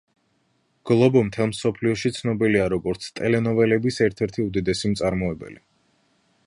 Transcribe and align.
გლობო 0.89 1.21
მთელ 1.27 1.49
მსოფლიოში 1.51 2.11
ცნობილია 2.15 2.65
როგორც 2.75 3.05
ტელენოველების 3.19 4.03
ერთ-ერთი 4.07 4.47
უდიდესი 4.49 4.95
მწარმოებელი. 4.95 5.63